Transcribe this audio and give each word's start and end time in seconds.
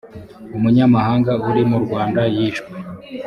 umunyamahanga 0.57 1.31
uri 1.49 1.61
mu 1.69 1.77
rwanda 1.83 2.21
yishwe 2.35 2.71